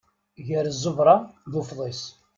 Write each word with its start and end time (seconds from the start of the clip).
Gar 0.47 0.65
ẓẓebra 0.75 1.15
d 1.51 1.53
ufḍis. 1.59 2.01